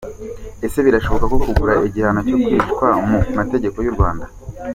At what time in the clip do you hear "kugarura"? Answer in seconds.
1.47-1.87